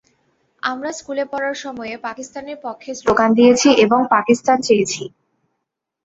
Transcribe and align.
আমরা 0.63 0.91
স্কুলে 0.99 1.23
পড়ার 1.31 1.55
সময়ে 1.63 1.93
পাকিস্তানের 2.07 2.57
পক্ষে 2.65 2.91
স্লোগান 2.99 3.29
দিয়েছি 3.39 3.69
এবং 3.85 3.99
পাকিস্তান 4.15 4.57
চেয়েছি। 4.67 5.03